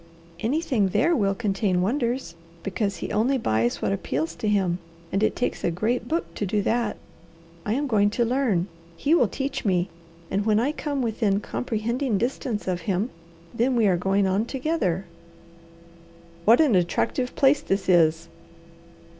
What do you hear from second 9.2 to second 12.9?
teach me, and when I come within comprehending distance of